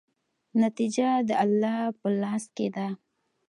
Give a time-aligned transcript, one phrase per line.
[0.63, 2.87] نتیجه د الله په لاس کې ده.